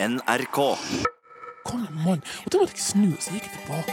[0.00, 0.76] NRK.
[1.64, 2.20] Kom igjen, mann.
[2.46, 3.92] Og da måtte jeg snu, så gikk jeg tilbake.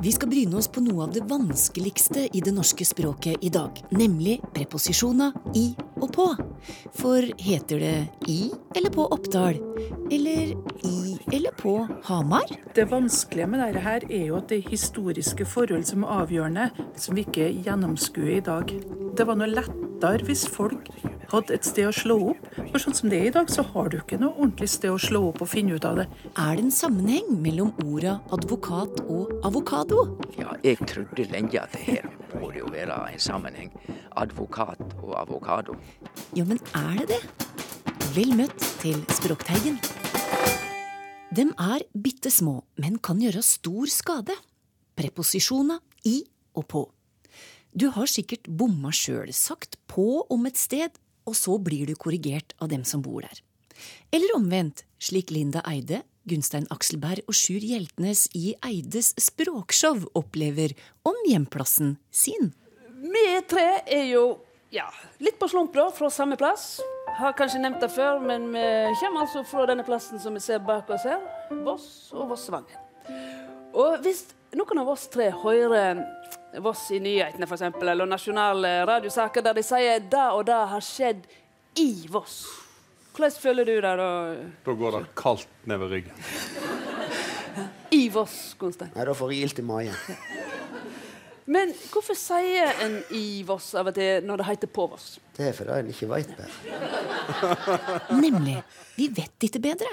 [0.00, 3.76] Vi skal bryne oss på noe av det vanskeligste i det norske språket i dag,
[3.92, 6.26] nemlig preposisjoner i og på.
[6.96, 9.60] For heter det i eller på Oppdal?
[10.12, 10.54] Eller
[10.84, 11.76] i eller på
[12.08, 12.50] Hamar?
[12.74, 16.68] Det vanskelige med dette her er jo at det er historiske forhold som er avgjørende,
[16.96, 18.70] som vi ikke gjennomskuer i dag.
[19.14, 20.90] Det var noe lettere hvis folk
[21.32, 22.48] hadde et sted å slå opp.
[22.70, 25.00] For sånn som det er i dag, så har du ikke noe ordentlig sted å
[25.00, 26.08] slå opp og finne ut av det.
[26.34, 30.06] Er det en sammenheng mellom orda advokat og avokado?
[30.38, 33.72] Ja, jeg trodde lenge at det her må det jo være en sammenheng.
[34.16, 35.76] Advokat og avokado.
[36.36, 37.20] Jo, men er det det?
[38.14, 39.80] Vel møtt til Språkteigen.
[41.34, 44.36] Dem er bitte små, men kan gjøre stor skade.
[44.94, 46.20] Preposisjoner i
[46.54, 46.84] og på.
[47.74, 50.94] Du har sikkert bomma sjøl, sagt på om et sted,
[51.26, 53.40] og så blir du korrigert av dem som bor der.
[54.14, 60.72] Eller omvendt, slik Linda Eide, Gunstein Akselberg og Sjur Hjeltnes i Eides språkshow opplever
[61.04, 62.54] om hjemplassen sin.
[63.04, 64.38] Vi tre er jo
[64.72, 64.86] ja,
[65.20, 66.80] litt på slump, da, fra samme plass.
[67.18, 70.62] Har kanskje nevnt det før, men vi kommer altså fra denne plassen som vi ser
[70.64, 71.20] bak oss her.
[71.66, 72.80] Voss og Vossvangen.
[73.76, 74.24] Og hvis
[74.56, 76.00] noen av oss tre hører
[76.64, 81.26] Voss i nyhetene, f.eks., eller nasjonale radiosaker der de sier det og det har skjedd
[81.82, 82.40] i Voss,
[83.14, 84.10] hvordan føler du det da?
[84.64, 86.16] Da går det kaldt nedover ryggen.
[87.94, 88.90] I Voss, Konstein.
[88.96, 89.94] Nei, da får jeg ilt i magen.
[91.44, 95.18] Men hvorfor sier en i Voss av og til når det heter på Voss?
[95.36, 96.80] Det er fordi en ikke veit bedre.
[98.24, 98.56] Nemlig,
[98.96, 99.90] vi vet ikke bedre.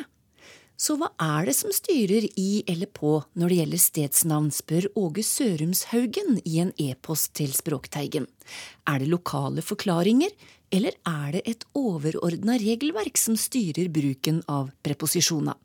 [0.82, 5.26] Så hva er det som styrer i eller på når det gjelder stedsnavn, spør Åge
[5.28, 8.26] Sørumshaugen i en e-post til Språkteigen.
[8.90, 10.32] Er det lokale forklaringer,
[10.74, 15.60] eller er det et overordna regelverk som styrer bruken av preposisjoner?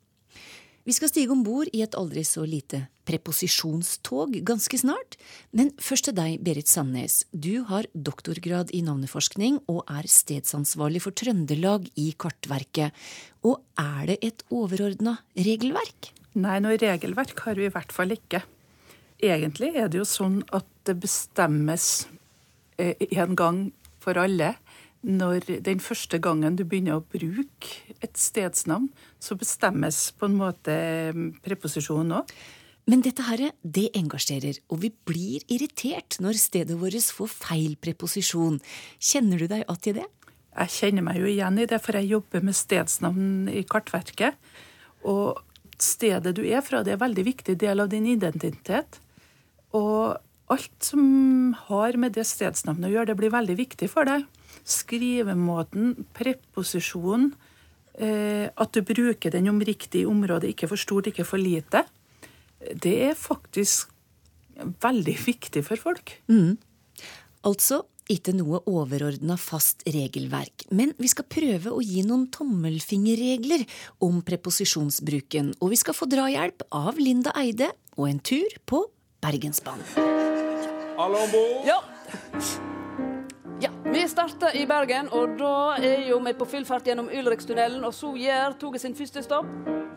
[0.86, 5.16] Vi skal stige om bord i et aldri så lite preposisjonstog ganske snart.
[5.50, 7.24] Men først til deg, Berit Sandnes.
[7.34, 12.94] Du har doktorgrad i navneforskning og er stedsansvarlig for Trøndelag i Kartverket.
[13.42, 16.12] Og er det et overordna regelverk?
[16.38, 18.44] Nei, noe regelverk har vi i hvert fall ikke.
[19.26, 22.06] Egentlig er det jo sånn at det bestemmes
[22.78, 23.62] eh, en gang
[24.02, 24.54] for alle.
[25.06, 28.88] Når den første gangen du begynner å bruke et stedsnavn,
[29.20, 32.32] så bestemmes på en måte eh, preposisjonen òg.
[32.86, 38.60] Men dette her, det engasjerer, og vi blir irritert når stedet vårt får feil preposisjon.
[39.02, 40.06] Kjenner du deg igjen i det?
[40.56, 44.38] Jeg kjenner meg jo igjen i det, for jeg jobber med stedsnavn i Kartverket.
[45.04, 45.42] Og
[45.82, 49.00] stedet du er fra, det er en veldig viktig del av din identitet.
[49.76, 50.16] Og
[50.54, 51.02] alt som
[51.66, 54.24] har med det stedsnavnet å gjøre, det blir veldig viktig for deg.
[54.66, 57.30] Skrivemåten, preposisjonen,
[57.94, 61.84] eh, at du bruker den om riktig område, ikke for stort, ikke for lite.
[62.58, 63.92] Det er faktisk
[64.82, 66.16] veldig viktig for folk.
[67.46, 73.66] Altså ikke noe overordna fast regelverk, men vi skal prøve å gi noen tommelfingerregler
[74.06, 78.84] om preposisjonsbruken, og vi skal få drahjelp av Linda Eide og en tur på
[79.26, 79.90] Bergensbanen.
[80.96, 81.68] Alle om bord!
[81.68, 81.82] Ja.
[83.60, 83.70] Ja.
[83.84, 87.84] Vi starter i Bergen, og da er jo vi på full fart gjennom Ulrikstunnelen.
[87.84, 89.46] Og så gjør toget sin første stopp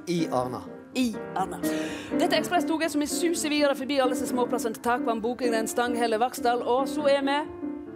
[0.07, 0.61] I Arna.
[0.95, 1.59] i Arna.
[1.61, 6.19] Dette er ekspresstoget som vi suser videre forbi alle disse småplassene til Takvam, Bokengren, Stanghelle,
[6.19, 7.39] Vaksdal, og så er vi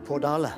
[0.05, 0.51] På Dale.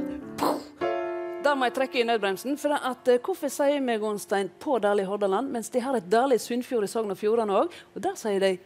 [1.45, 2.57] Da må jeg trekke i nødbremsen.
[2.57, 6.09] For at, eh, hvorfor sier vi Gonstein på Dale i Hordaland, mens de har et
[6.09, 7.69] Dale i Sunnfjord i Sogn og Fjordane òg?
[7.95, 8.57] Og der sier de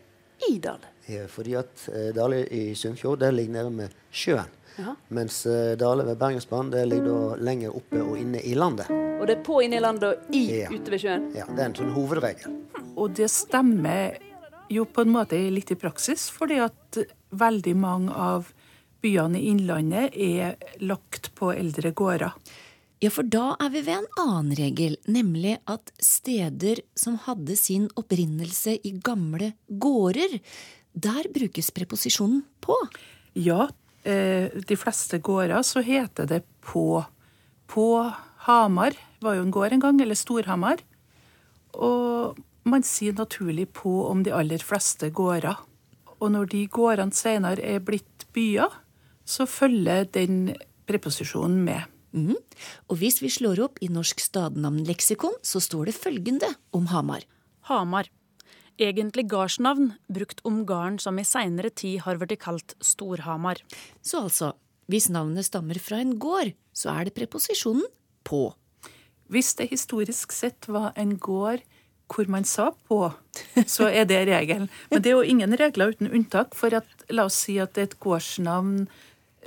[0.47, 0.87] i Dale.
[1.09, 4.47] Ja, fordi at eh, Dale i Sunnfjord der ligger nede med sjøen.
[4.79, 4.95] Jaha.
[5.15, 8.87] Mens eh, Dale ved Bergensbanen det ligger da lenger oppe og inne i landet.
[9.19, 10.69] Og det er på inne i landet og i Ja.
[10.71, 11.27] ute ved sjøen.
[11.35, 12.55] Ja, Det er en sånn hovedregel.
[12.95, 14.17] Og det stemmer
[14.69, 16.97] jo på en måte litt i praksis, fordi at
[17.31, 18.53] veldig mange av
[19.03, 22.33] byene i Innlandet er lagt på eldre gårder.
[22.99, 27.87] Ja, for da er vi ved en annen regel, nemlig at steder som hadde sin
[27.95, 30.39] opprinnelse i gamle gårder,
[30.93, 32.75] der brukes preposisjonen på.
[33.39, 33.69] Ja,
[34.03, 37.03] de fleste gårder så heter det på.
[37.69, 37.85] På
[38.47, 40.79] Hamar var jo en gård en gang, eller Storhamar.
[41.75, 45.57] Og man sier naturlig på om de aller fleste gårder.
[46.19, 48.71] Og når de gårdene senere er blitt byer,
[49.25, 50.53] så følger den
[50.89, 51.85] preposisjonen med.
[52.11, 52.35] Mm.
[52.89, 57.25] Og hvis vi slår opp i Norsk stadnavnleksikon, så står det følgende om Hamar.
[57.69, 58.09] Hamar.
[58.79, 63.61] Egentlig gardsnavn brukt om gården som i seinere tid har blitt kalt Storhamar.
[64.01, 64.53] Så altså,
[64.89, 67.85] hvis navnet stammer fra en gård, så er det preposisjonen
[68.27, 68.47] på.
[69.29, 71.61] Hvis det historisk sett var en gård
[72.09, 73.11] hvor man sa på,
[73.75, 74.69] så er det regelen.
[74.89, 76.57] Men det er jo ingen regler uten unntak.
[76.57, 78.87] For at, la oss si at det er et gårdsnavn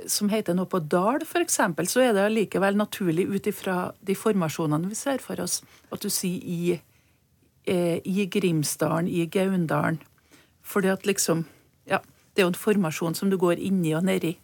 [0.09, 1.59] som heter noe på Dal, f.eks.,
[1.91, 5.61] så er det allikevel naturlig ut ifra de formasjonene vi ser for oss,
[5.93, 6.79] at du sier i,
[7.65, 10.01] eh, i Grimsdalen, i Gaundalen.
[10.61, 11.45] Fordi at liksom
[11.85, 11.99] Ja,
[12.33, 14.37] det er jo en formasjon som du går inni og nedi.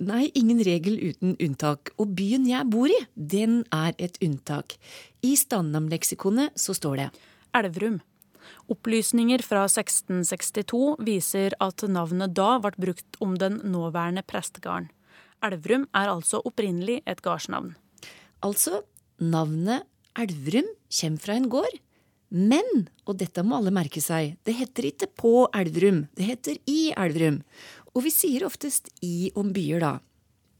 [0.00, 1.92] Nei, ingen regel uten unntak.
[2.00, 4.78] Og byen jeg bor i, den er et unntak.
[5.22, 7.08] I Standnamleksikonet så står det
[7.54, 8.00] Elverum.
[8.72, 14.88] Opplysninger fra 1662 viser at navnet da ble brukt om den nåværende prestegarden.
[15.44, 17.74] Elverum er altså opprinnelig et gardsnavn.
[18.44, 18.80] Altså,
[19.20, 19.84] navnet
[20.16, 21.80] Elverum kommer fra en gård.
[22.30, 26.92] Men, og dette må alle merke seg, det heter ikke på Elverum, det heter i
[26.96, 27.42] Elverum.
[27.94, 29.92] Og vi sier oftest i om byer, da.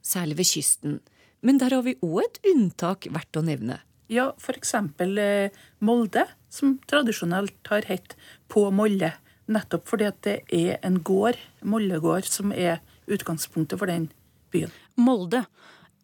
[0.05, 1.01] Særlig ved kysten.
[1.45, 3.81] Men der har vi òg et unntak verdt å nevne.
[4.13, 4.75] Ja, f.eks.
[5.01, 5.51] Eh,
[5.81, 8.17] Molde, som tradisjonelt har hett
[8.49, 9.15] På Molle.
[9.49, 12.81] Nettopp fordi at det er en gård, Mollegård, som er
[13.11, 14.09] utgangspunktet for den
[14.53, 14.73] byen.
[14.97, 15.45] Molde.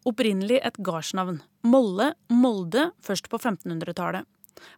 [0.05, 1.39] Opprinnelig et gardsnavn.
[1.65, 4.25] Molle, Molde, først på 1500-tallet.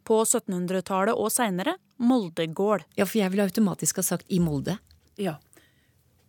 [0.07, 2.85] På 1700-tallet og seinere Moldegård.
[2.97, 4.77] Ja, for jeg ville automatisk ha sagt i Molde.
[5.19, 5.37] Ja.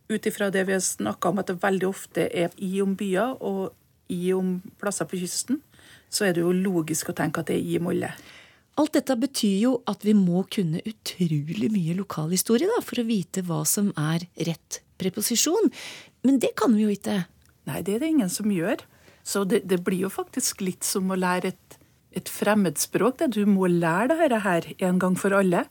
[0.09, 3.37] Ut ifra det vi har snakka om, at det veldig ofte er i om byer
[3.41, 3.73] og
[4.13, 5.61] i om plasser på kysten,
[6.09, 8.11] så er det jo logisk å tenke at det er i Molde.
[8.75, 13.43] Alt dette betyr jo at vi må kunne utrolig mye lokalhistorie da, for å vite
[13.47, 15.71] hva som er rett preposisjon.
[16.27, 17.21] Men det kan vi jo ikke.
[17.69, 18.83] Nei, det er det ingen som gjør.
[19.25, 21.77] Så det, det blir jo faktisk litt som å lære et,
[22.15, 23.19] et fremmedspråk.
[23.19, 23.33] Det.
[23.35, 25.65] Du må lære dette her en gang for alle.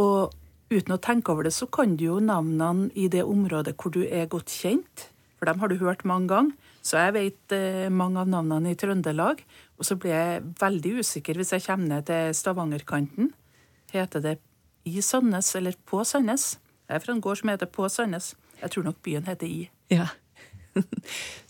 [0.00, 0.32] Og
[0.72, 4.02] uten å tenke over det, så kan du jo navnene i det området hvor du
[4.06, 5.08] er godt kjent.
[5.38, 6.70] For dem har du hørt mange ganger.
[6.82, 9.42] Så jeg vet eh, mange av navnene i Trøndelag.
[9.78, 13.30] Og så blir jeg veldig usikker hvis jeg kommer ned til Stavangerkanten.
[13.92, 14.36] Heter det
[14.88, 16.56] i Sandnes eller på Sandnes?
[16.88, 18.32] Jeg er fra en gård som heter På Sandnes.
[18.60, 19.68] Jeg tror nok byen heter I.
[19.92, 20.08] Ja.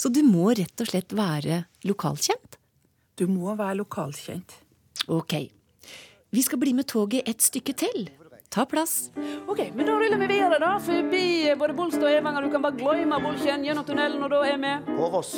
[0.00, 2.58] Så du må rett og slett være lokalkjent?
[3.18, 4.54] Du må være lokalkjent.
[5.12, 5.34] Ok.
[6.32, 8.08] Vi skal bli med toget et stykke til.
[8.52, 9.10] Ta plass.
[9.48, 10.74] Ok, men Da ruller vi videre, da.
[10.78, 12.44] Forbi både Bolstad og Evanger.
[12.44, 15.34] Du kan bare glemme Bolkjen gjennom tunnelen, og da er vi På Voss.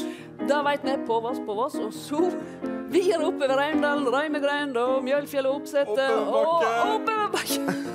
[0.51, 1.77] Da veit vi på Voss, på Voss.
[1.79, 2.25] Og så
[2.91, 6.11] videre oppover Reimdal, Reimegreind og Mjølfjell og Oppsetet.
[6.11, 7.61] Og Oppoverbakke.
[7.63, 7.91] oppoverbakke.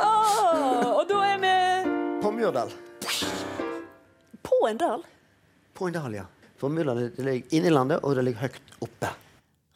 [0.00, 1.50] Ah, og da er vi
[2.22, 2.70] På Myrdal.
[4.42, 5.02] på en dal.
[5.74, 6.24] På en dal, ja.
[6.60, 9.14] For det ligger i landet, og det ligger høyt oppe.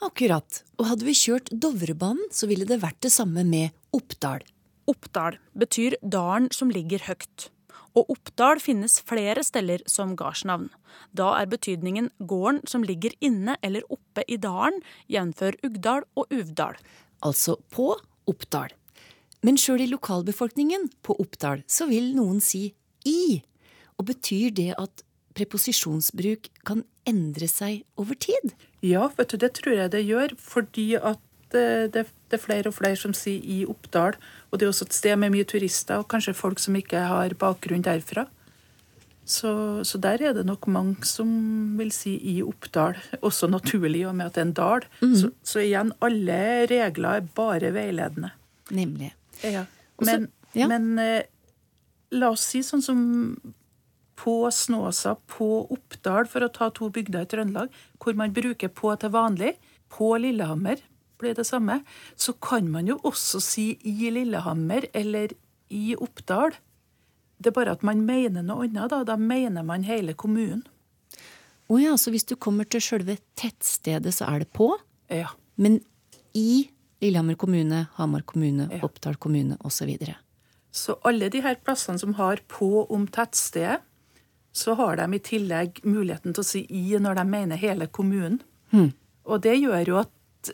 [0.05, 0.61] Akkurat.
[0.77, 4.45] Og hadde vi kjørt Dovrebanen, så ville det vært det samme med Oppdal.
[4.91, 7.49] Oppdal betyr dalen som ligger høyt.
[7.95, 10.69] Og Oppdal finnes flere steder som gardsnavn.
[11.17, 15.45] Da er betydningen gården som ligger inne eller oppe i dalen, jf.
[15.65, 16.77] Ugdal og Uvdal.
[17.25, 17.95] Altså på
[18.29, 18.75] Oppdal.
[19.45, 22.67] Men sjøl i lokalbefolkningen på Oppdal så vil noen si
[23.09, 23.41] i.
[24.01, 25.05] Og betyr det at
[25.35, 28.55] preposisjonsbruk kan endre seg over tid?
[28.85, 32.71] Ja, vet du, det tror jeg det gjør, fordi at eh, det, det er flere
[32.71, 34.19] og flere som sier i Oppdal.
[34.51, 37.37] Og det er også et sted med mye turister, og kanskje folk som ikke har
[37.41, 38.29] bakgrunn derfra.
[39.25, 41.29] Så, så der er det nok mange som
[41.79, 44.88] vil si i Oppdal, også naturlig i og med at det er en dal.
[45.00, 48.35] Så, så igjen, alle regler er bare veiledende.
[48.71, 49.14] Nemlig.
[49.43, 49.64] Ja.
[50.00, 50.69] Men, Også, ja.
[50.69, 51.25] men eh,
[52.12, 53.00] la oss si sånn som
[54.16, 58.92] på Snåsa, på Oppdal, for å ta to bygder i Trøndelag, hvor man bruker på
[59.00, 59.54] til vanlig.
[59.92, 60.83] På Lillehammer
[61.21, 61.80] blir det samme.
[62.16, 65.35] Så kan man jo også si i Lillehammer eller
[65.75, 66.54] i Oppdal.
[67.38, 68.90] Det er bare at man mener noe annet.
[68.92, 70.64] Da, da mener man hele kommunen.
[71.73, 74.68] Å ja, så hvis du kommer til sjølve tettstedet, så er det på?
[75.12, 75.30] Ja.
[75.56, 75.80] Men
[76.37, 76.68] i
[77.00, 78.83] Lillehammer kommune, Hamar kommune, Ja.
[78.85, 79.97] Oppdal kommune osv.
[80.75, 83.80] Så alle de her plassene som har på om tettstedet,
[84.54, 88.40] så har de i tillegg muligheten til å si i når de mener hele kommunen.
[89.25, 90.52] Og det gjør jo at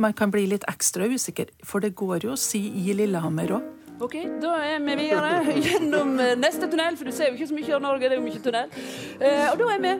[0.00, 3.66] man kan bli litt ekstra usikker, for det går jo å si i Lillehammer òg.
[4.00, 7.56] Ok, Da er vi videre gjennom eh, neste tunnel, for du ser jo ikke så
[7.58, 8.08] mye av Norge.
[8.08, 8.70] det er jo mye tunnel.
[9.20, 9.92] Eh, og da er vi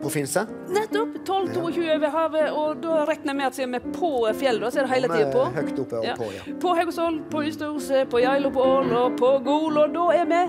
[0.00, 0.42] På Finse.
[0.74, 4.72] nettopp 12-22 over havet, og da regner jeg med at siden vi er på fjellet,
[4.74, 5.44] så er det hele tida på.
[5.54, 6.14] Høyt oppe og Ja.
[6.18, 6.54] på, ja.
[6.66, 10.42] På Haugesvoll, på Ystadhuset, på Geilo, på Ål og på Gol, og da er vi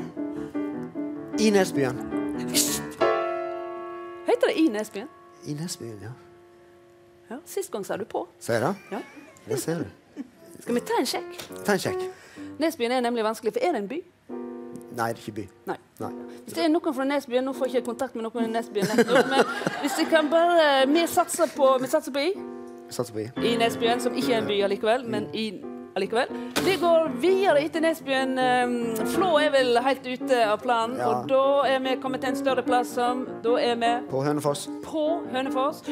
[1.39, 1.98] I Nesbyen.
[4.27, 5.08] Heter det i Nesbyen?
[5.46, 6.10] I Nesbyen, ja.
[7.30, 8.27] Ja, Sist gang sa du på.
[8.39, 8.75] Ser jeg det?
[8.92, 9.00] Ja.
[9.50, 10.22] Det ser du.
[10.60, 11.36] Skal vi ta en sjekk?
[11.65, 12.06] Ta en sjekk.
[12.60, 14.00] Nesbyen er nemlig vanskelig, for er det en by?
[14.96, 15.46] Nei, det er ikke by.
[15.68, 15.77] Nei.
[16.00, 16.12] Nei.
[16.46, 18.88] Hvis det er noen fra Nesbyen, nå får jeg ikke kontakt med noen i Nesbyen,
[18.96, 19.44] nettopp, men
[19.84, 22.34] hvis jeg kan bare Vi satser på, vi satser på I.
[22.89, 23.30] Satser på i.
[23.51, 25.50] I Nesbyen, som ikke er en by allikevel, men i
[25.96, 26.28] allikevel.
[26.66, 28.34] Vi går videre etter Nesbyen.
[28.42, 31.08] Eh, Flå er vel helt ute av planen, Ja.
[31.22, 34.68] og da er vi kommet til en større plass som Da er vi På Hønefoss.
[34.84, 35.84] på Hønefoss.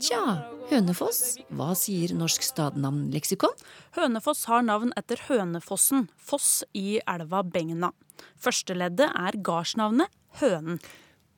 [0.00, 0.22] Tja,
[0.70, 3.52] Hønefoss, hva sier Norsk stadnavnleksikon?
[3.96, 7.92] Hønefoss har navn etter Hønefossen, foss i elva Begna.
[8.38, 10.08] Førsteleddet er gardsnavnet
[10.40, 10.78] Hønen.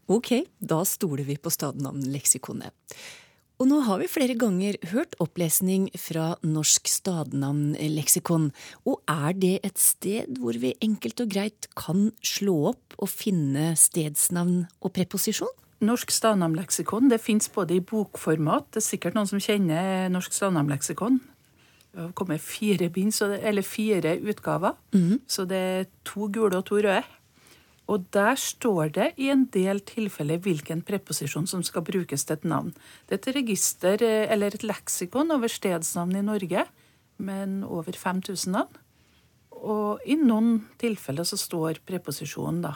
[0.08, 2.72] Ok, da stoler vi på stadnavnleksikonet.
[3.62, 8.48] Og nå har vi flere ganger hørt opplesning fra Norsk stadnavnleksikon.
[8.82, 13.72] Og er det et sted hvor vi enkelt og greit kan slå opp og finne
[13.78, 15.52] stedsnavn og preposisjon?
[15.84, 21.20] Norsk stadnamnleksikon det fins både i bokformat, det er sikkert noen som kjenner Norsk stadnamnleksikon.
[21.94, 24.74] Det har kommet fire bind, eller fire utgaver.
[25.30, 27.04] Så det er to gule og to røde.
[27.92, 32.46] Og der står det i en del tilfeller hvilken preposisjon som skal brukes til et
[32.48, 32.72] navn.
[33.04, 36.64] Det er et register, eh, eller et leksikon over stedsnavn i Norge,
[37.18, 38.80] men over 5000 navn.
[39.52, 42.74] Og i noen tilfeller så står preposisjonen, da.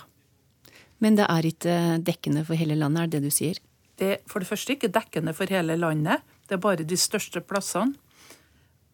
[1.00, 3.58] Men det er ikke dekkende for hele landet, er det det du sier?
[3.98, 6.22] Det er for det første ikke dekkende for hele landet.
[6.46, 7.96] Det er bare de største plassene.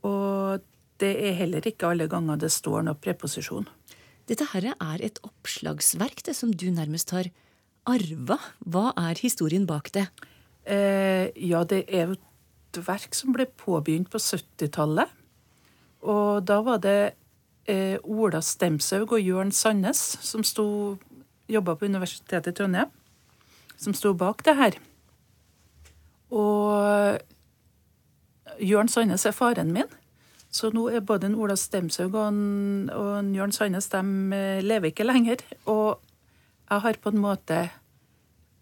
[0.05, 0.63] Og
[1.01, 3.67] det er heller ikke alle ganger det står noe preposisjon.
[4.31, 7.29] Dette her er et oppslagsverk det som du nærmest har
[7.85, 8.39] arva.
[8.65, 10.07] Hva er historien bak det?
[10.65, 15.13] Eh, ja, det er et verk som ble påbegynt på 70-tallet.
[16.05, 17.15] Og da var det
[17.69, 20.45] eh, Ola Stemshaug og Jørn Sandnes som
[21.49, 22.89] jobba på Universitetet i Trondheim,
[23.77, 24.81] som sto bak det her.
[26.33, 27.21] Og
[28.65, 29.89] Jørn Sandnes er faren min.
[30.55, 34.03] Så nå er både en Ola Stemshaug og, en, og en Jørn Sandnes de
[34.37, 35.43] eh, lever ikke lenger.
[35.67, 35.99] Og
[36.71, 37.65] jeg har på en måte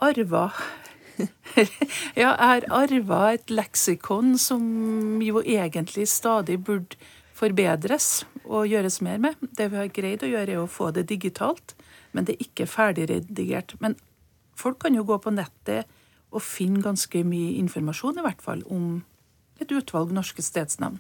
[0.03, 0.47] arva
[2.17, 6.97] Ja, jeg har arva et leksikon som jo egentlig stadig burde
[7.37, 9.37] forbedres og gjøres mer med.
[9.53, 11.77] Det vi har greid å gjøre, er å få det digitalt,
[12.17, 13.77] men det er ikke ferdigredigert.
[13.85, 13.99] Men
[14.59, 15.91] folk kan jo gå på nettet
[16.33, 19.03] og finne ganske mye informasjon, i hvert fall, om
[19.61, 20.97] et utvalg norske stedsnavn.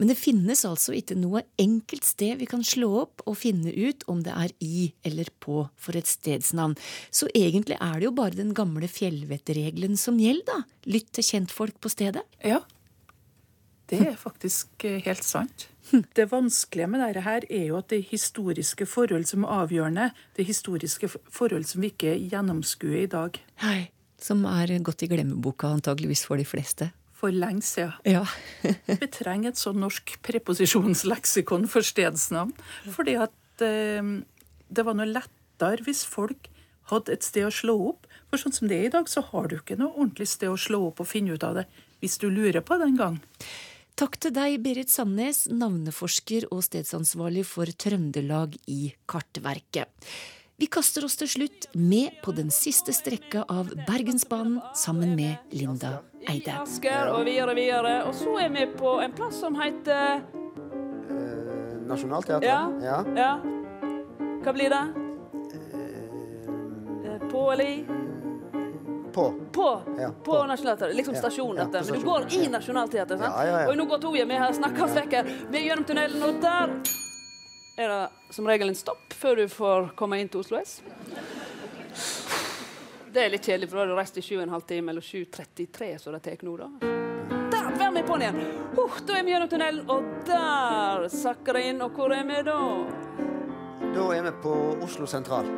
[0.00, 4.06] Men det finnes altså ikke noe enkelt sted vi kan slå opp og finne ut
[4.08, 6.74] om det er i eller på for et stedsnavn.
[7.12, 10.90] Så egentlig er det jo bare den gamle fjellvettregelen som gjelder, da.
[10.90, 12.24] Lytt til kjentfolk på stedet.
[12.40, 12.62] Ja,
[13.90, 15.68] det er faktisk eh, helt sant.
[16.14, 20.10] Det vanskelige med dette her er jo at det er historiske forhold som er avgjørende.
[20.36, 23.40] Det er historiske forhold som vi ikke gjennomskuer i dag.
[23.64, 23.90] Hei.
[24.20, 26.90] Som er gått i glemmeboka antageligvis for de fleste.
[27.20, 27.92] For lenge siden.
[28.08, 28.24] Ja.
[28.88, 32.54] Vi trenger et sånn norsk preposisjonsleksikon for stedsnavn.
[32.94, 34.14] Fordi at eh,
[34.72, 36.48] det var noe lettere hvis folk
[36.90, 38.08] hadde et sted å slå opp.
[38.30, 40.60] For sånn som det er i dag, så har du ikke noe ordentlig sted å
[40.60, 41.66] slå opp og finne ut av det.
[42.00, 43.20] Hvis du lurer på det en gang.
[44.00, 49.90] Takk til deg, Berit Sandnes, navneforsker og stedsansvarlig for Trøndelag i Kartverket.
[50.60, 55.94] Vi kaster oss til slutt med på den siste strekka av Bergensbanen sammen med Linda
[56.28, 56.52] Eide.
[56.60, 57.94] Asker og videre, videre.
[58.04, 60.20] Og så er vi på en plass som heter
[61.10, 62.46] Eh, Nationaltheatret?
[62.46, 62.60] Ja.
[62.84, 62.98] ja.
[63.16, 63.30] Ja.
[64.44, 64.82] Hva blir det?
[67.08, 67.80] Eh, På eller i?
[69.12, 69.24] På.
[69.52, 70.46] På, Ja, på på.
[70.46, 70.94] Nationaltheatret.
[70.96, 71.84] Liksom Ja, stasjonen, ja, dette.
[71.88, 72.50] på Men du går i ja.
[72.50, 73.34] Nationaltheatret, sant?
[73.36, 73.68] Ja, ja, ja.
[73.72, 75.24] Og nå går Toje, vi har snakka oss vekk her.
[75.50, 76.76] Vi er gjennom tunnelen, og der
[77.84, 80.80] er det som regel en stopp før du får komme inn til Oslo S.
[83.10, 85.88] Det er litt kjedelig, for da har du reist i 7 12 timer, eller 7.33,
[85.98, 86.68] så det tar nå, da.
[87.50, 88.38] Der, vær med på'n igjen!
[88.78, 91.82] Uh, da er vi gjennom tunnelen, og der sakker det inn.
[91.82, 92.58] Og hvor er vi da?
[93.96, 94.54] Da er vi på
[94.86, 95.50] Oslo sentral.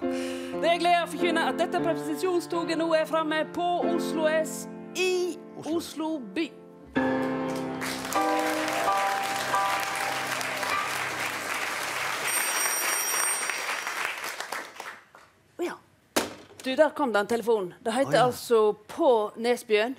[0.00, 4.62] Det er glede å forkynne at dette preposisjonstoget nå er framme på Oslo S
[4.96, 5.36] i
[5.68, 6.48] Oslo by.
[16.68, 17.74] Du, der kom det en telefon.
[17.84, 18.24] Det heter ah, ja.
[18.26, 19.96] altså På Nesbyen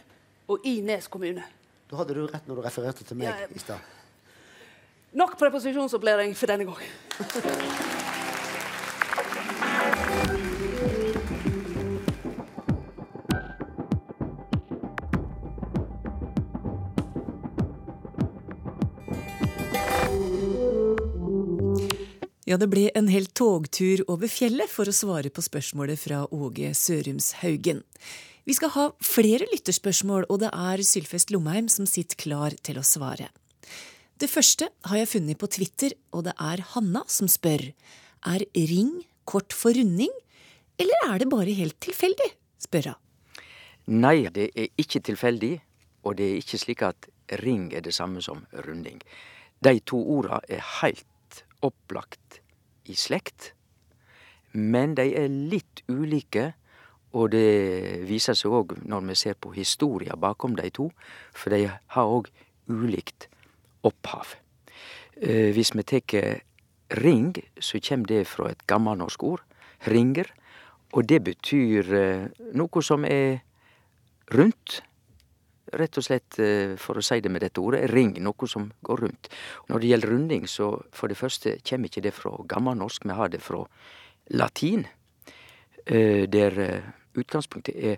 [0.48, 1.44] og i Nes kommune.
[1.90, 3.56] Da hadde du rett når du refererte til meg Ja, jeg...
[3.58, 3.88] i stad.
[5.18, 7.98] Nok preposisjonsopplæring for denne gang.
[22.50, 26.72] Ja, det ble en hel togtur over fjellet for å svare på spørsmålet fra Åge
[26.74, 27.84] Sørumshaugen.
[28.50, 32.86] Vi skal ha flere lytterspørsmål, og det er Sylfest Lomheim som sitter klar til å
[32.88, 33.27] svare.
[34.18, 37.68] Det første har jeg funnet på Twitter, og det er Hanna som spør.
[38.25, 38.96] Er ring
[39.29, 40.10] kort for runding,
[40.82, 42.32] eller er det bare helt tilfeldig?
[42.65, 43.46] spør hun.
[44.01, 45.60] Nei, det er ikke tilfeldig,
[46.01, 47.13] og det er ikke slik at
[47.46, 48.98] ring er det samme som runding.
[49.62, 51.06] De to orda er heilt
[51.66, 52.39] opplagt
[52.89, 53.54] i slekt,
[54.51, 56.54] men de er litt ulike.
[57.18, 60.92] Og det viser seg òg når vi ser på historia bakom de to,
[61.34, 62.30] for de har òg
[62.70, 63.25] ulikt
[63.82, 64.36] opphav.
[65.18, 66.44] Eh, hvis vi tar
[67.01, 69.42] ring, så kjem det fra et gammelnorsk ord,
[69.89, 70.30] ringer,
[70.94, 73.42] og det betyr eh, noe som er
[74.34, 74.82] rundt.
[75.78, 79.04] Rett og slett, eh, for å si det med dette ordet, ring, noe som går
[79.06, 79.30] rundt.
[79.70, 83.30] Når det gjelder runding, så for det første kommer ikke det fra gammelnorsk, vi har
[83.30, 83.66] det fra
[84.30, 84.88] latin,
[85.90, 86.84] der
[87.18, 87.98] utgangspunktet er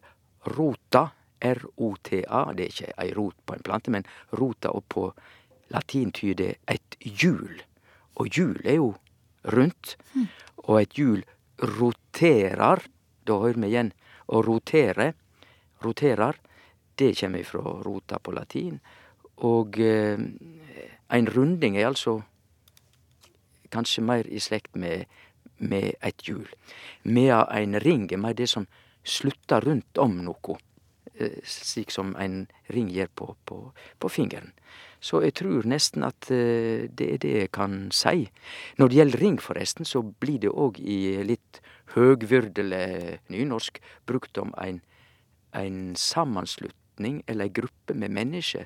[0.56, 1.10] rota,
[1.42, 2.54] R-O-T-A.
[2.56, 4.06] Det er ikke ei rot på en plante, men
[4.38, 5.08] rota, og på
[5.74, 7.62] latin tyder det et hjul.
[8.20, 8.94] Og hjul er jo
[9.56, 9.96] rundt,
[10.68, 11.24] og et hjul
[11.80, 12.86] roterer.
[13.26, 13.92] Da hører vi igjen
[14.30, 15.14] å rotere.
[15.82, 16.38] Roterer,
[16.96, 18.80] det kommer fra rota på latin.
[19.48, 20.20] Og eh,
[21.12, 22.22] ein runding er altså
[23.72, 25.06] kanskje meir i slekt med,
[25.58, 26.48] med eit hjul.
[27.04, 28.68] Medan ein ring er meir det som
[29.04, 30.58] sluttar rundt om noko.
[31.46, 34.54] Slik som ein ring gjer på, på, på fingeren.
[35.02, 38.30] Så jeg tror nesten at det er det jeg kan si.
[38.78, 41.62] Når det gjelder ring, forresten, så blir det òg i litt
[41.96, 44.82] høgvyrdelig nynorsk brukt om ein,
[45.54, 45.96] ein
[47.02, 48.66] samanslutning eller ei gruppe med mennesker.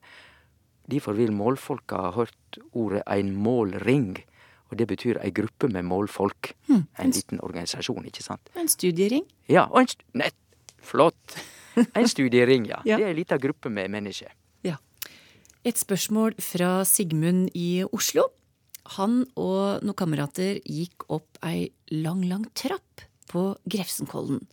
[0.87, 4.23] Derfor vil målfolka ha hørt ordet ein målring.
[4.69, 6.55] Og det betyr ei gruppe med målfolk.
[6.67, 8.41] Hmm, en liten organisasjon, ikke sant.
[8.55, 9.25] En studiering?
[9.47, 10.35] Ja, og en st nett,
[10.81, 11.37] flott!
[11.95, 12.81] En studiering, ja.
[12.85, 12.97] Ja.
[12.97, 14.31] Det er ei lita gruppe med mennesker.
[14.63, 14.77] Ja.
[15.63, 18.29] Et spørsmål fra Sigmund i Oslo.
[18.97, 24.45] Han og noen kamerater gikk opp ei lang, lang trapp på Grefsenkollen.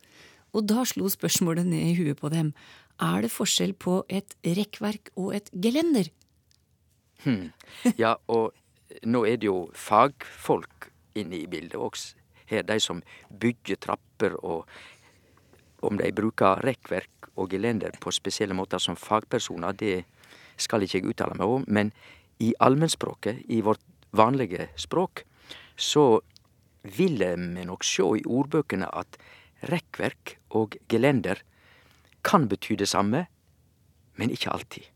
[0.52, 2.52] Og da slo spørsmålet ned i huet på dem.
[3.00, 6.10] Er det forskjell på et rekkverk og et gelender?
[7.98, 8.52] Ja, og
[9.06, 12.16] nå er det jo fagfolk inne i bildet også.
[12.50, 13.00] Her de som
[13.40, 14.66] bygger trapper, og
[15.82, 20.02] om de bruker rekkverk og gelender på spesielle måter som fagpersoner, det
[20.60, 21.64] skal ikke jeg uttale meg om.
[21.66, 21.92] Men
[22.42, 23.80] i allmennspråket, i vårt
[24.12, 25.24] vanlige språk,
[25.76, 26.20] så
[26.82, 29.16] vil vi nok sjå i ordbøkene at
[29.70, 31.40] rekkverk og gelender
[32.22, 33.26] kan bety det samme,
[34.16, 34.86] men ikke alltid.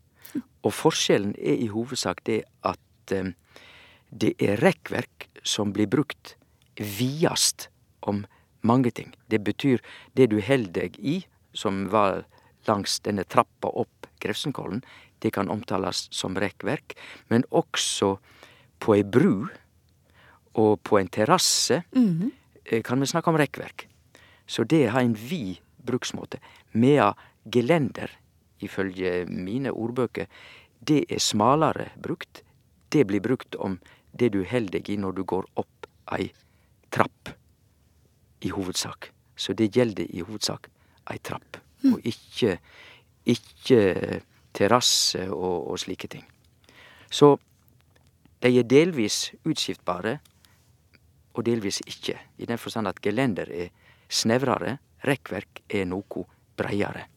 [0.65, 3.33] Og forskjellen er i hovedsak det at eh,
[4.11, 6.35] det er rekkverk som blir brukt
[6.77, 7.69] videst
[8.01, 8.25] om
[8.61, 9.13] mange ting.
[9.27, 9.81] Det betyr
[10.15, 11.21] det du held deg i,
[11.53, 12.25] som var
[12.67, 14.81] langs denne trappa opp Grefsenkollen,
[15.21, 16.95] det kan omtales som rekkverk,
[17.29, 18.15] men også
[18.81, 19.47] på ei bru
[20.57, 21.83] og på en terrasse
[22.65, 23.87] eh, kan vi snakke om rekkverk.
[24.47, 26.39] Så det har en vid bruksmåte.
[26.73, 27.13] Mea
[27.51, 28.11] gelender,
[28.63, 30.27] ifølge mine ordbøker,
[30.87, 32.43] det er smalere brukt.
[32.91, 33.79] Det blir brukt om
[34.17, 36.29] det du held deg i når du går opp ei
[36.93, 37.33] trapp,
[38.41, 39.11] i hovedsak.
[39.35, 40.69] Så det gjelder i hovedsak
[41.11, 41.57] ei trapp,
[41.89, 42.57] og ikke,
[43.25, 44.21] ikke
[44.57, 46.25] terrasse og, og slike ting.
[47.09, 47.35] Så
[48.43, 50.17] de er delvis utskiftbare,
[51.37, 53.69] og delvis ikke, i den forstand at gelender er
[54.09, 56.25] snevrere, rekkverk er noe
[56.57, 57.07] breiere.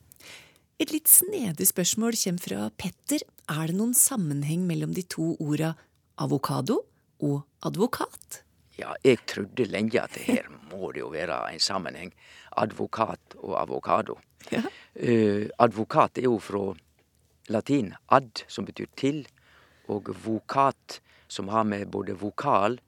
[0.80, 3.24] Et litt snedig spørsmål kommer fra Petter.
[3.52, 5.74] Er det noen sammenheng mellom de to orda
[6.20, 6.78] avokado
[7.20, 8.40] og advokat?
[8.78, 12.14] Ja, jeg trodde lenge at her må det jo være en sammenheng.
[12.56, 14.16] Advokat og avokado.
[14.48, 14.62] Ja.
[14.96, 16.70] Uh, advokat er jo fra
[17.52, 19.24] latin ad, som betyr til,
[19.90, 22.78] og vokat, som har med både vokal,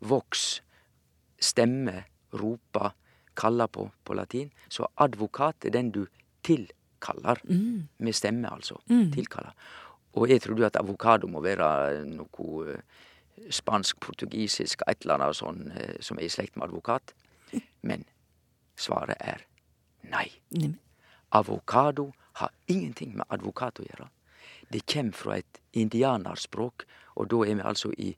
[0.00, 0.62] voks,
[1.38, 2.02] stemme,
[2.34, 2.90] ropa,
[3.36, 4.50] kalla på på latin.
[4.68, 6.06] Så advokat er den du
[6.42, 7.42] tilkaller.
[7.98, 8.80] Med stemme, altså.
[9.14, 9.52] Tilkaller.
[10.16, 12.80] Og jeg trodde at avokado må være noe eh,
[13.52, 17.12] spansk, portugisisk, et eller annet sånn eh, som er i slekt med advokat.
[17.88, 18.06] Men
[18.80, 19.44] svaret er
[20.08, 20.30] nei.
[21.36, 24.08] Avokado har ingenting med advokat å gjøre.
[24.72, 26.86] Det kommer fra et indianerspråk,
[27.20, 28.10] og da er vi altså i,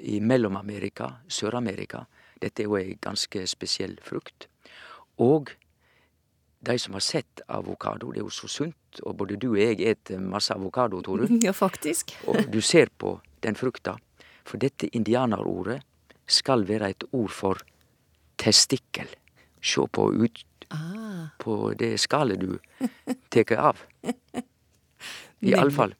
[0.00, 2.04] i Mellom-Amerika, Sør-Amerika.
[2.40, 4.48] Dette er jo ei ganske spesiell frukt.
[5.20, 5.52] Og
[6.60, 9.80] de som har sett avokado, det er jo så sunt, og både du og jeg
[9.80, 11.38] et masse avokado, tror du.
[11.46, 12.16] Ja, faktisk.
[12.28, 13.96] Og du ser på den frukta,
[14.44, 15.80] for dette indianerordet
[16.30, 17.64] skal være et ord for
[18.40, 19.08] testikkel.
[19.60, 22.58] Se på, ut, Ah, på det skallet du
[23.28, 23.76] tar av.
[25.40, 25.96] I alle fall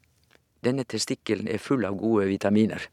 [0.61, 2.85] Denne testikkelen er full av gode vitaminer.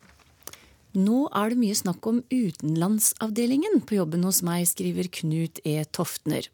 [0.95, 5.81] Nå er det mye snakk om utenlandsavdelingen på jobben hos meg, skriver Knut E.
[5.91, 6.47] Toftner.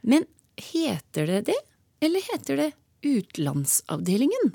[0.00, 0.26] Men
[0.60, 1.60] heter det det,
[2.04, 2.70] eller heter det
[3.06, 4.52] utenlandsavdelingen?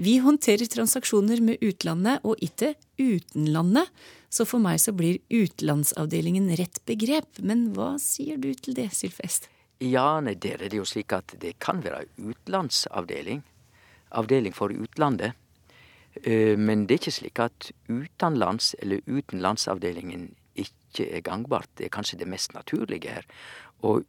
[0.00, 3.88] Vi håndterer transaksjoner med utlandet og ikke utenlandet,
[4.30, 7.40] så for meg så blir utenlandsavdelingen rett begrep.
[7.42, 9.50] Men hva sier du til det, Sylfest?
[9.80, 13.42] Ja, nei, der er det jo slik at det kan være utenlandsavdeling.
[14.16, 15.36] Avdeling for utlandet.
[16.24, 21.68] Eh, Men det er ikke slik at utenlands- eller utenlandsavdelingen ikke er gangbart.
[21.78, 23.24] Det er kanskje det mest naturlige her.
[23.82, 24.04] Og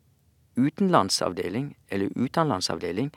[0.57, 3.11] utenlandsavdeling, eller utenlandsavdeling,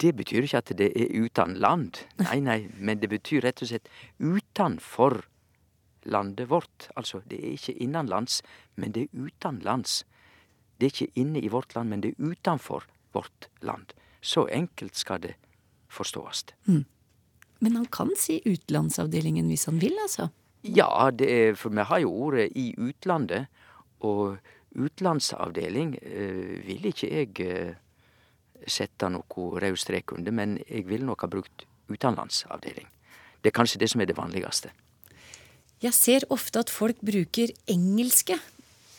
[0.00, 2.00] det betyr ikke at det er uten land.
[2.18, 5.20] Nei, nei, men det betyr rett og slett utenfor
[6.04, 6.88] landet vårt.
[6.96, 8.42] Altså, det er ikke innenlands,
[8.76, 10.04] men det er utenlands.
[10.80, 13.92] Det er ikke inne i vårt land, men det er utenfor vårt land.
[14.22, 15.34] Så enkelt skal det
[15.88, 16.44] forstås.
[17.60, 20.30] Men han kan si utenlandsavdelingen hvis han vil, altså.
[20.64, 23.48] Ja, det er, for vi har jo ordet i utlandet,
[24.04, 24.40] og
[24.76, 27.72] utenlandsavdeling eh, vil ikke jeg eh,
[28.68, 32.88] sette noe rød strek under, men jeg ville nok ha brukt utenlandsavdeling.
[33.40, 34.72] Det er kanskje det som er det vanligste.
[35.80, 38.36] Jeg ser ofte at folk bruker engelske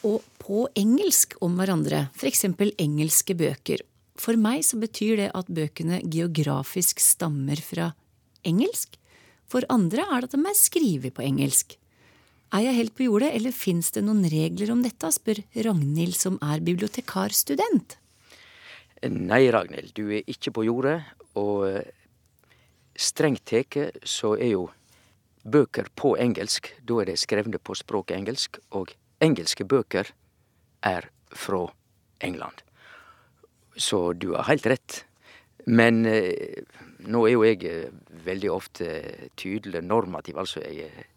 [0.07, 2.47] og på engelsk om hverandre, f.eks.
[2.81, 3.83] engelske bøker.
[4.17, 7.91] For meg så betyr det at bøkene geografisk stammer fra
[8.47, 8.97] engelsk.
[9.51, 11.77] For andre er det at de er skrevet på engelsk.
[12.51, 16.37] Er jeg helt på jordet, eller fins det noen regler om dette, spør Ragnhild som
[16.43, 17.95] er bibliotekarstudent.
[19.07, 20.97] Nei, Ragnhild, du er ikke på jordet,
[21.39, 21.87] og eh,
[22.99, 24.65] strengt teke så er jo
[25.41, 28.91] bøker på engelsk, da er det skrevne på språket engelsk, og
[29.23, 30.11] engelske bøker
[30.85, 31.63] er fra
[32.21, 32.61] England.
[33.79, 35.03] Så du har helt rett.
[35.65, 36.61] Men eh,
[37.07, 37.89] nå er jo jeg eh,
[38.25, 38.91] veldig ofte
[39.39, 41.09] tydelig normativ, altså jeg er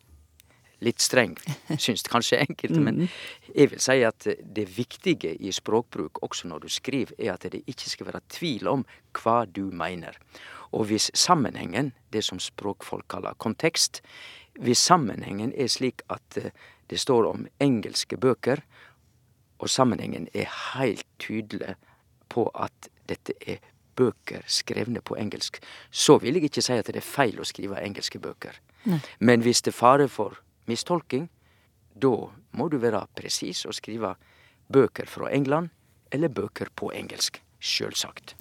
[0.85, 1.35] litt streng,
[1.85, 2.81] syns kanskje enkelte.
[2.83, 3.05] Men
[3.51, 7.65] jeg vil si at det viktige i språkbruk, også når du skriver, er at det
[7.71, 8.87] ikke skal være tvil om
[9.21, 10.19] hva du mener.
[10.75, 14.03] Og hvis sammenhengen, det som språkfolk kaller kontekst,
[14.61, 16.53] hvis sammenhengen er slik at eh,
[16.91, 18.61] det står om engelske bøker,
[19.63, 21.77] og sammenhengen er helt tydelig
[22.29, 23.63] på at dette er
[23.97, 27.81] bøker skrevne på engelsk, så vil jeg ikke si at det er feil å skrive
[27.81, 28.59] engelske bøker.
[29.19, 31.29] Men hvis det er fare for mistolking,
[31.95, 34.15] da må du være presis og skrive
[34.73, 35.71] bøker fra England
[36.15, 37.41] eller bøker på engelsk.
[37.65, 38.35] Sjølsagt.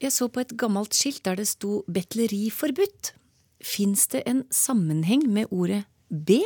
[0.00, 3.12] Jeg så på et gammelt skilt der det sto betleri forbudt.
[3.60, 6.40] Fins det en sammenheng med ordet be?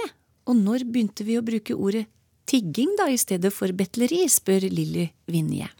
[0.51, 2.09] Og når begynte vi å bruke ordet
[2.51, 5.71] tigging da i stedet for betleri, spør Lilly Vinje.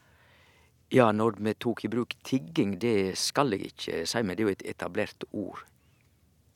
[0.93, 4.49] Ja, når vi tok i bruk tigging, det skal jeg ikke si, men det er
[4.49, 5.65] jo et etablert ord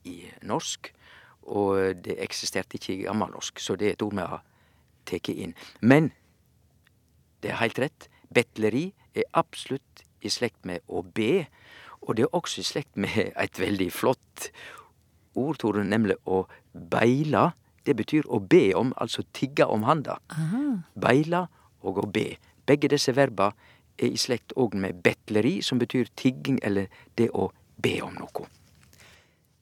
[0.05, 0.93] i norsk.
[1.49, 4.45] Og det eksisterte ikke i gammelnorsk, så det er et ord vi har
[5.09, 5.55] tatt inn.
[5.81, 6.13] Men
[7.43, 8.09] det er heilt rett.
[8.35, 11.47] Betleri er absolutt i slekt med å be.
[12.05, 14.51] Og det er også i slekt med et veldig flott
[15.39, 17.53] ord, Tore, nemlig å beila.
[17.87, 20.19] Det betyr å be om, altså tigge om handa.
[20.95, 21.47] Beila
[21.81, 22.35] og å be.
[22.69, 23.53] Begge disse verba
[23.99, 27.51] er i slekt òg med betleri, som betyr tigging eller det å
[27.83, 28.47] be om noe.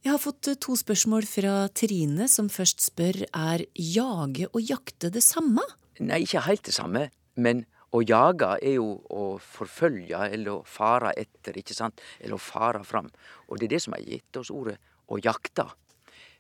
[0.05, 5.11] Jeg har fått eh, to spørsmål fra Trine, som først spør er jage og jakte
[5.11, 5.65] det samme?
[5.99, 7.65] Nei, ikke helt det samme, men
[7.97, 12.03] å jage er jo å forfølge eller å fare etter, ikke sant?
[12.21, 13.09] Eller å fare fram.
[13.49, 14.77] Og det er det som har gitt oss ordet
[15.11, 15.65] å jakte.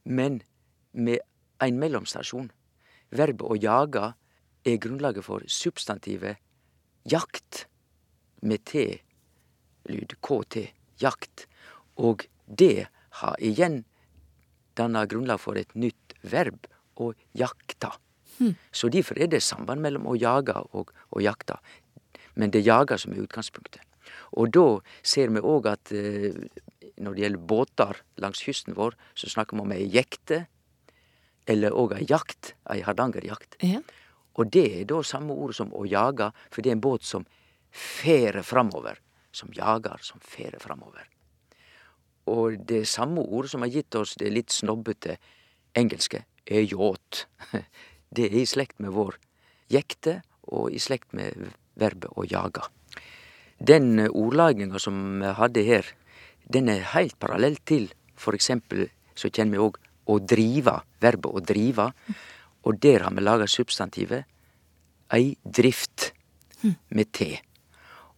[0.04, 0.42] Men
[0.92, 1.22] med
[1.62, 2.50] en mellomstasjon.
[3.16, 4.10] Verbet å jage
[4.66, 6.40] er grunnlaget for substantivet
[7.06, 7.66] jakt,
[8.40, 10.68] med T-lyd, KT,
[11.02, 11.46] jakt.
[11.96, 12.88] Og det
[13.20, 13.84] har igjen
[14.76, 17.90] danna grunnlag for et nytt verb, å jakta.
[18.72, 21.58] Så derfor er det samband mellom å jage og å jakta.
[22.36, 23.82] Men det er jaga som er utgangspunktet.
[24.36, 24.66] Og da
[25.06, 26.36] ser vi òg at eh,
[27.00, 30.44] når det gjelder båter langs kysten vår, så snakker vi om ei jekte,
[31.48, 33.58] eller òg ei jakt, ei hardangerjakt.
[33.64, 33.80] Ja.
[34.36, 37.26] Og det er da samme ord som å jage, for det er en båt som
[37.76, 39.00] ferer framover.
[39.36, 41.04] Som jager, som ferer framover.
[42.32, 45.18] Og det samme ordet som har gitt oss det litt snobbete
[45.76, 47.26] engelske, er yacht.
[48.16, 49.16] Det er i slekt med vår
[49.68, 52.62] jekte, og i slekt med verbet å jage.
[53.58, 55.88] Den ordlaginga som vi hadde her,
[56.46, 59.78] den er heilt parallell til for eksempel så kjenner vi òg
[60.12, 61.90] å drive, verbet å drive.
[62.66, 64.26] Og der har vi laga substantivet
[65.14, 66.12] ei drift,
[66.90, 67.36] med T.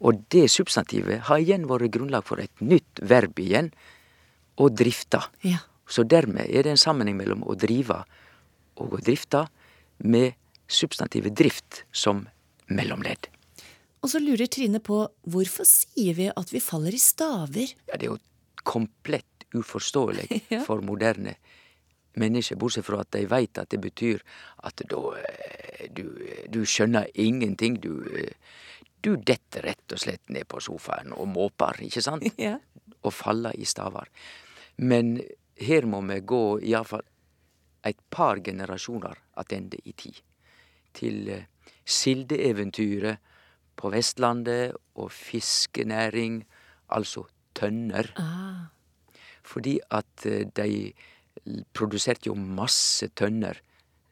[0.00, 3.72] Og det substantivet har igjen vært grunnlag for et nytt verb igjen.
[4.58, 5.20] å drifte.
[5.46, 5.60] Ja.
[5.86, 8.00] Så dermed er det en sammenheng mellom å drive
[8.76, 9.44] og å drifte,
[9.98, 10.34] med
[10.66, 12.24] substantivet drift som
[12.66, 13.28] mellomledd.
[14.02, 14.98] Og så lurer Trine på
[15.30, 17.70] hvorfor sier vi at vi faller i staver?
[17.86, 18.18] Ja, det er jo
[18.66, 20.64] komplett uforståelig Ja.
[20.66, 21.36] for moderne
[22.18, 24.22] mennesker, bortsett fra at de veit at det betyr
[24.66, 26.02] at da eh, du,
[26.50, 27.78] du skjønner ingenting.
[27.82, 28.34] Du, eh,
[29.00, 32.26] du detter rett og slett ned på sofaen og måper, ikke sant?
[32.48, 32.58] Ja.
[33.06, 34.08] Og faller i stavar.
[34.82, 35.20] Men
[35.62, 37.04] her må vi gå iallfall
[37.86, 40.18] et par generasjoner attende i tid.
[40.98, 41.46] Til eh,
[41.86, 43.22] sildeeventyret
[43.78, 46.42] på Vestlandet og fiskenæring,
[46.90, 48.10] altså tønner.
[48.18, 48.66] Ah.
[49.46, 50.92] Fordi at eh, de
[51.72, 53.62] produserte jo masse tønner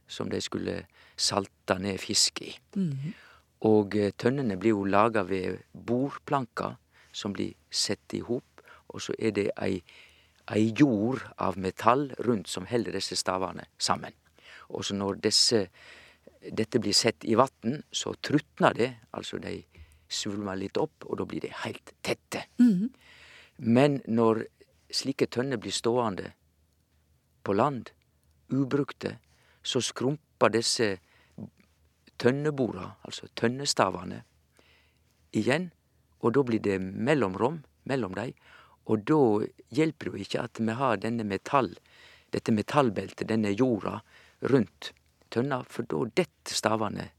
[0.07, 0.85] som de skulle
[1.17, 2.53] salte ned fisk i.
[3.65, 6.77] Og eh, tønnene blir jo laga ved bordplanker
[7.17, 8.61] som blir sett i hop,
[8.93, 9.81] og så er det ei,
[10.53, 14.13] ei jord av metall rundt som holder disse stavene sammen.
[14.69, 15.67] Og så når disse,
[16.53, 19.63] dette blir sett i vann, så trutner det, altså de
[20.09, 22.47] svulmer litt opp, og da blir de helt tette.
[23.57, 24.45] Men når
[24.93, 26.33] slike tønner blir stående
[27.43, 27.91] på land,
[28.53, 29.17] ubrukte,
[29.63, 30.97] så skrumper disse
[32.19, 34.23] tønnebora, altså tønnestavene,
[35.37, 35.71] igjen,
[36.25, 38.33] og da blir det mellomrom mellom dem.
[38.87, 41.73] og da hjelper det jo ikke at vi har denne metall,
[42.31, 44.01] dette metallbeltet, denne jorda,
[44.41, 44.93] rundt
[45.31, 47.11] tønna, for da detter stavene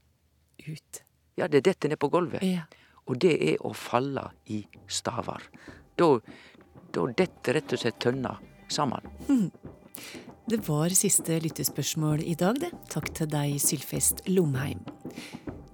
[0.68, 1.02] Ut.
[1.38, 2.42] Ja, det detter ned på gulvet.
[2.42, 2.66] Ja.
[3.06, 4.58] Og det er å falle i
[4.90, 5.44] stavar.
[5.96, 6.08] Da,
[6.92, 8.34] da detter rett og slett tønna
[8.68, 9.06] sammen.
[10.48, 12.70] Det var siste lyttespørsmål i dag, det.
[12.88, 14.80] Takk til deg, Sylfest Lomheim.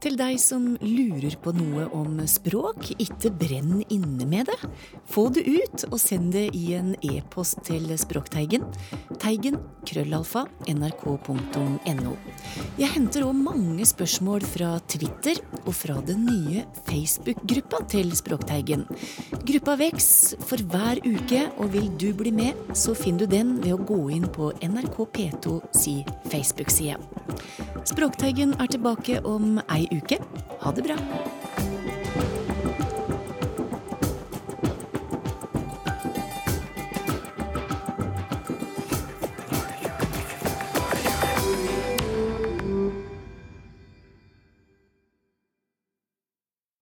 [0.04, 4.58] Til deg som lurer på noe om språk, ikke brenn inne med det.
[5.08, 8.66] Få det ut og send det i en e-post til Språkteigen.
[9.22, 9.56] Teigen
[9.88, 12.12] krøllalfa nrk.no.
[12.76, 18.84] Jeg henter òg mange spørsmål fra Twitter og fra den nye Facebook-gruppa til Språkteigen.
[19.48, 20.10] Gruppa veks
[20.44, 24.02] for hver uke, og vil du bli med, så finner du den ved å gå
[24.18, 25.96] inn på NRK P2 si
[26.28, 27.00] Facebook-side.
[27.88, 30.18] Språkteigen er tilbake om ei uke.
[30.60, 30.96] Ha det bra.